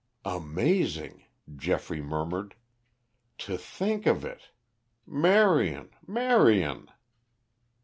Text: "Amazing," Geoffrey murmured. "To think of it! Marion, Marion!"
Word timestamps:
"Amazing," 0.25 1.25
Geoffrey 1.55 2.01
murmured. 2.01 2.55
"To 3.37 3.55
think 3.55 4.07
of 4.07 4.25
it! 4.25 4.49
Marion, 5.05 5.91
Marion!" 6.07 6.89